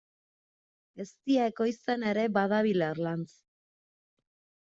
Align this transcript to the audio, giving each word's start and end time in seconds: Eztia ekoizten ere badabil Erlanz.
Eztia 1.03 1.43
ekoizten 1.49 2.07
ere 2.13 2.23
badabil 2.39 2.85
Erlanz. 2.87 3.29